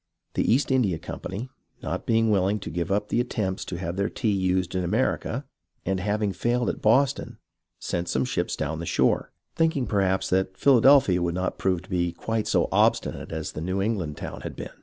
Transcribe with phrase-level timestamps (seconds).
[0.33, 1.47] The East India Company,
[1.83, 5.45] not being wiUing to give up the attempts to have their tea used in America,
[5.85, 7.37] and having failed at Boston,
[7.77, 12.13] sent some ships down the shore, thinking perhaps that Philadelphia would not prove to be
[12.13, 14.71] quite so obstinate as the New England town had been.